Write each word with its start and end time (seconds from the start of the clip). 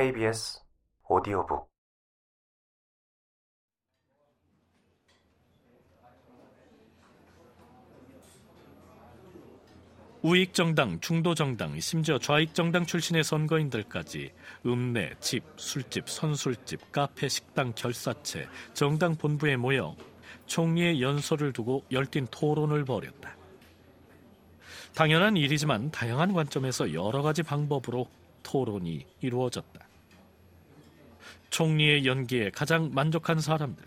KBS 0.00 0.60
오디오북 1.10 1.68
우익 10.22 10.54
정당, 10.54 10.98
중도 11.00 11.34
정당, 11.34 11.78
심지어 11.78 12.18
좌익 12.18 12.54
정당 12.54 12.86
출신의 12.86 13.24
선거인들까지 13.24 14.32
읍내, 14.64 15.16
집, 15.20 15.44
술집, 15.56 16.08
선술집, 16.08 16.92
카페, 16.92 17.28
식당, 17.28 17.74
결사체, 17.74 18.48
정당 18.72 19.16
본부에 19.16 19.56
모여 19.56 19.94
총리의 20.46 21.02
연설을 21.02 21.52
두고 21.52 21.84
열띤 21.92 22.26
토론을 22.30 22.86
벌였다. 22.86 23.36
당연한 24.94 25.36
일이지만 25.36 25.90
다양한 25.90 26.32
관점에서 26.32 26.94
여러 26.94 27.20
가지 27.20 27.42
방법으로 27.42 28.08
토론이 28.42 29.06
이루어졌다. 29.20 29.89
총리의 31.50 32.06
연기에 32.06 32.50
가장 32.50 32.90
만족한 32.92 33.40
사람들. 33.40 33.84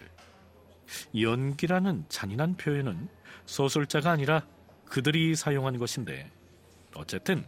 연기라는 1.20 2.05
잔인한 2.09 2.55
표현은 2.55 3.08
소설자가 3.45 4.12
아니라 4.12 4.45
그들이 4.86 5.36
사용한 5.36 5.77
것인데 5.77 6.30
어쨌든 6.95 7.44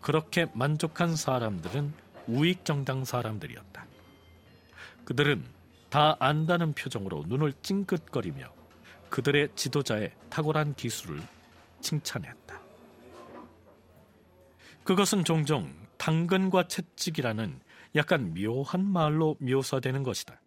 그렇게 0.00 0.46
만족한 0.54 1.14
사람들은 1.14 1.92
우익 2.26 2.64
정당 2.64 3.04
사람들이었다. 3.04 3.86
그들은 5.04 5.44
다 5.88 6.16
안다는 6.18 6.72
표정으로 6.72 7.24
눈을 7.26 7.52
찡긋거리며 7.62 8.52
그들의 9.10 9.50
지도자의 9.54 10.12
탁월한 10.30 10.74
기술을 10.74 11.20
칭찬했다. 11.80 12.60
그것은 14.84 15.24
종종 15.24 15.74
당근과 15.98 16.68
채찍이라는 16.68 17.60
약간 17.94 18.34
묘한 18.34 18.84
말로 18.84 19.36
묘사되는 19.40 20.02
것이다. 20.02 20.40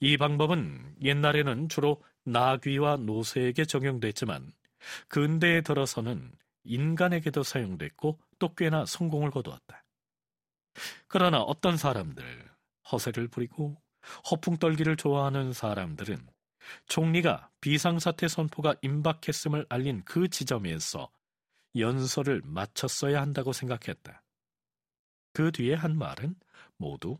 이 0.00 0.16
방법은 0.16 0.96
옛날에는 1.02 1.68
주로 1.68 2.02
나귀와 2.24 2.96
노새에게 2.96 3.64
적용됐지만 3.64 4.52
근대에 5.08 5.60
들어서는 5.62 6.32
인간에게도 6.64 7.42
사용됐고 7.42 8.18
또 8.38 8.54
꽤나 8.54 8.84
성공을 8.84 9.30
거두었다. 9.30 9.84
그러나 11.06 11.40
어떤 11.40 11.76
사람들, 11.76 12.48
허세를 12.90 13.28
부리고 13.28 13.80
허풍 14.30 14.58
떨기를 14.58 14.96
좋아하는 14.96 15.52
사람들은 15.52 16.18
총리가 16.86 17.50
비상사태 17.60 18.28
선포가 18.28 18.74
임박했음을 18.82 19.66
알린 19.68 20.02
그 20.04 20.28
지점에서 20.28 21.10
연설을 21.76 22.42
마쳤어야 22.44 23.20
한다고 23.20 23.52
생각했다. 23.52 24.22
그 25.38 25.52
뒤에 25.52 25.74
한 25.74 25.96
말은 25.96 26.34
모두 26.78 27.16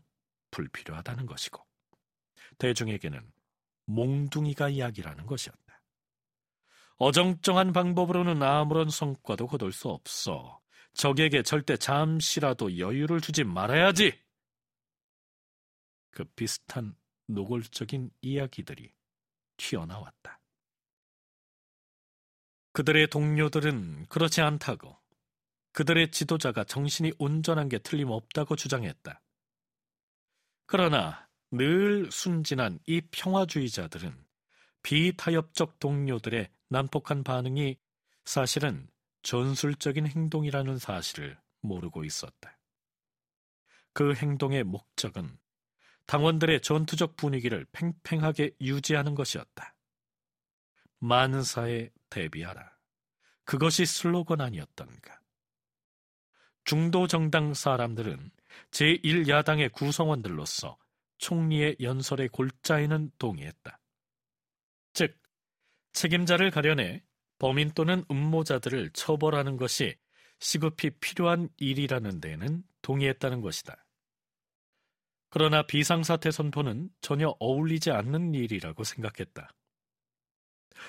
불필요하다는 0.51 1.25
것이고 1.25 1.65
대중에게는 2.57 3.31
몽둥이가 3.85 4.67
이야기라는 4.67 5.25
것이었다. 5.25 5.81
어정쩡한 6.97 7.71
방법으로는 7.71 8.43
아무런 8.43 8.89
성과도 8.89 9.47
거둘 9.47 9.71
수 9.71 9.87
없어. 9.87 10.59
적에게 10.91 11.43
절대 11.43 11.77
잠시라도 11.77 12.77
여유를 12.77 13.21
주지 13.21 13.45
말아야지. 13.45 14.21
그 16.11 16.25
비슷한 16.35 16.97
노골적인 17.27 18.11
이야기들이 18.19 18.91
튀어나왔다. 19.55 20.41
그들의 22.73 23.07
동료들은 23.07 24.07
그렇지 24.07 24.41
않다고 24.41 24.99
그들의 25.71 26.11
지도자가 26.11 26.63
정신이 26.63 27.13
온전한 27.19 27.69
게 27.69 27.77
틀림없다고 27.77 28.55
주장했다. 28.55 29.21
그러나 30.65 31.27
늘 31.51 32.11
순진한 32.11 32.79
이 32.85 33.01
평화주의자들은 33.11 34.13
비타협적 34.83 35.79
동료들의 35.79 36.49
난폭한 36.69 37.23
반응이 37.23 37.77
사실은 38.25 38.87
전술적인 39.23 40.07
행동이라는 40.07 40.77
사실을 40.77 41.39
모르고 41.61 42.05
있었다. 42.05 42.57
그 43.93 44.13
행동의 44.13 44.63
목적은 44.63 45.37
당원들의 46.05 46.61
전투적 46.61 47.15
분위기를 47.15 47.65
팽팽하게 47.71 48.55
유지하는 48.61 49.15
것이었다. 49.15 49.75
만사에 50.99 51.89
대비하라. 52.09 52.71
그것이 53.45 53.85
슬로건 53.85 54.41
아니었던가. 54.41 55.19
중도 56.63 57.07
정당 57.07 57.53
사람들은 57.53 58.31
제1야당의 58.71 59.71
구성원들로서 59.73 60.77
총리의 61.17 61.77
연설의 61.81 62.29
골자에는 62.29 63.11
동의했다. 63.17 63.79
즉, 64.93 65.17
책임자를 65.93 66.51
가려내 66.51 67.03
범인 67.39 67.71
또는 67.71 68.03
음모자들을 68.11 68.91
처벌하는 68.91 69.57
것이 69.57 69.95
시급히 70.39 70.89
필요한 70.99 71.49
일이라는 71.57 72.21
데는 72.21 72.63
동의했다는 72.81 73.41
것이다. 73.41 73.85
그러나 75.29 75.61
비상사태 75.63 76.31
선포는 76.31 76.89
전혀 77.01 77.35
어울리지 77.39 77.91
않는 77.91 78.33
일이라고 78.33 78.83
생각했다. 78.83 79.49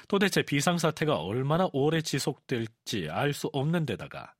도대체 0.08 0.42
비상사태가 0.42 1.16
얼마나 1.16 1.68
오래 1.72 2.00
지속될지 2.00 3.08
알 3.10 3.32
수 3.32 3.48
없는 3.52 3.86
데다가 3.86 4.34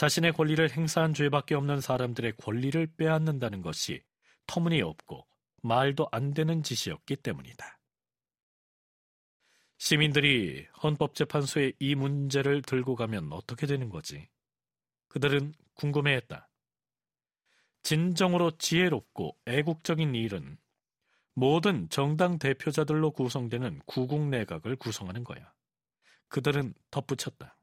자신의 0.00 0.32
권리를 0.32 0.70
행사한 0.70 1.12
죄밖에 1.12 1.54
없는 1.54 1.82
사람들의 1.82 2.38
권리를 2.38 2.86
빼앗는다는 2.96 3.60
것이 3.60 4.02
터무니없고 4.46 5.26
말도 5.60 6.08
안 6.10 6.32
되는 6.32 6.62
짓이었기 6.62 7.16
때문이다. 7.16 7.78
시민들이 9.76 10.66
헌법재판소에 10.82 11.74
이 11.78 11.94
문제를 11.96 12.62
들고 12.62 12.96
가면 12.96 13.30
어떻게 13.30 13.66
되는 13.66 13.90
거지? 13.90 14.26
그들은 15.08 15.52
궁금해했다. 15.74 16.48
진정으로 17.82 18.52
지혜롭고 18.56 19.36
애국적인 19.44 20.14
일은 20.14 20.56
모든 21.34 21.90
정당 21.90 22.38
대표자들로 22.38 23.10
구성되는 23.10 23.82
구국 23.84 24.30
내각을 24.30 24.76
구성하는 24.76 25.24
거야. 25.24 25.52
그들은 26.28 26.72
덧붙였다. 26.90 27.59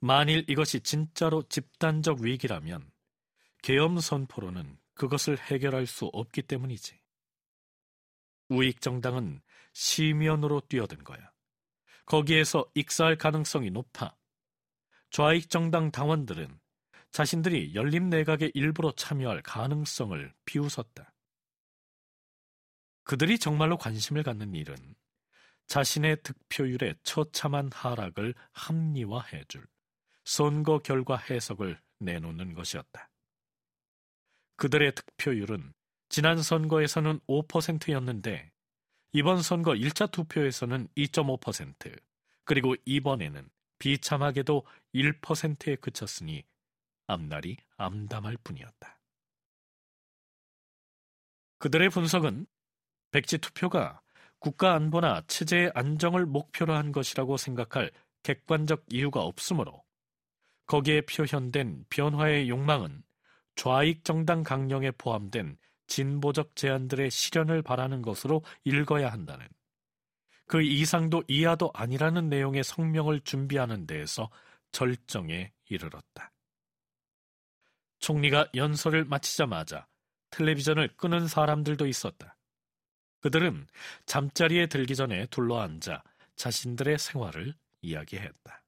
만일 0.00 0.44
이것이 0.48 0.80
진짜로 0.80 1.42
집단적 1.42 2.20
위기라면 2.20 2.90
계엄 3.62 4.00
선포로는 4.00 4.78
그것을 4.94 5.38
해결할 5.38 5.86
수 5.86 6.06
없기 6.06 6.42
때문이지. 6.42 6.98
우익 8.48 8.80
정당은 8.80 9.40
시면으로 9.74 10.62
뛰어든 10.62 11.04
거야. 11.04 11.30
거기에서 12.06 12.68
익사할 12.74 13.16
가능성이 13.16 13.70
높아. 13.70 14.16
좌익 15.10 15.50
정당 15.50 15.90
당원들은 15.90 16.58
자신들이 17.10 17.74
열린 17.74 18.08
내각에 18.08 18.50
일부러 18.54 18.92
참여할 18.92 19.42
가능성을 19.42 20.34
비웃었다. 20.44 21.12
그들이 23.04 23.38
정말로 23.38 23.76
관심을 23.76 24.22
갖는 24.22 24.54
일은 24.54 24.76
자신의 25.66 26.22
득표율의 26.22 26.96
처참한 27.02 27.70
하락을 27.72 28.34
합리화해줄 28.52 29.66
선거 30.30 30.78
결과 30.78 31.16
해석을 31.16 31.76
내놓는 31.98 32.54
것이었다. 32.54 33.10
그들의 34.54 34.94
득표율은 34.94 35.74
지난 36.08 36.40
선거에서는 36.40 37.18
5%였는데 37.26 38.52
이번 39.10 39.42
선거 39.42 39.72
1차 39.72 40.12
투표에서는 40.12 40.86
2.5%, 40.96 42.00
그리고 42.44 42.76
이번에는 42.84 43.50
비참하게도 43.80 44.64
1%에 44.94 45.74
그쳤으니 45.74 46.44
앞날이 47.08 47.56
암담할 47.76 48.36
뿐이었다. 48.44 49.00
그들의 51.58 51.90
분석은 51.90 52.46
백지 53.10 53.38
투표가 53.38 54.00
국가 54.38 54.74
안보나 54.74 55.22
체제의 55.26 55.72
안정을 55.74 56.24
목표로 56.24 56.72
한 56.72 56.92
것이라고 56.92 57.36
생각할 57.36 57.90
객관적 58.22 58.84
이유가 58.90 59.22
없으므로 59.22 59.82
거기에 60.70 61.00
표현된 61.00 61.84
변화의 61.90 62.48
욕망은 62.48 63.02
좌익 63.56 64.04
정당 64.04 64.44
강령에 64.44 64.92
포함된 64.92 65.58
진보적 65.88 66.54
제안들의 66.54 67.10
실현을 67.10 67.62
바라는 67.62 68.02
것으로 68.02 68.44
읽어야 68.62 69.10
한다는 69.10 69.48
그 70.46 70.62
이상도 70.62 71.24
이하도 71.26 71.72
아니라는 71.74 72.28
내용의 72.28 72.62
성명을 72.62 73.22
준비하는 73.22 73.88
데에서 73.88 74.30
절정에 74.70 75.52
이르렀다. 75.68 76.32
총리가 77.98 78.50
연설을 78.54 79.06
마치자마자 79.06 79.88
텔레비전을 80.30 80.96
끄는 80.96 81.26
사람들도 81.26 81.88
있었다. 81.88 82.36
그들은 83.18 83.66
잠자리에 84.06 84.68
들기 84.68 84.94
전에 84.94 85.26
둘러앉아 85.26 86.04
자신들의 86.36 86.96
생활을 87.00 87.54
이야기했다. 87.82 88.62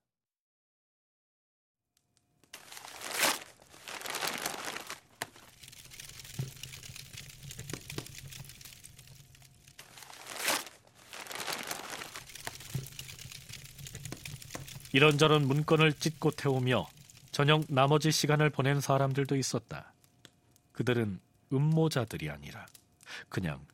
이런저런 14.93 15.47
문건을 15.47 15.95
찢고 15.95 16.33
태우며 16.33 16.87
저녁 17.31 17.65
나머지 17.69 18.13
시간을 18.13 18.51
보낸 18.51 18.81
사람들도 18.81 19.37
있었다. 19.37 19.93
그들은 20.73 21.19
음모자들이 21.53 22.31
아니라 22.31 22.67
그냥 23.29 23.67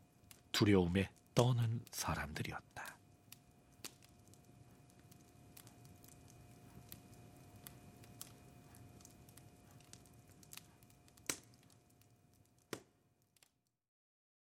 두려움에 0.53 1.11
떠는 1.35 1.81
사람들이었다. 1.91 2.88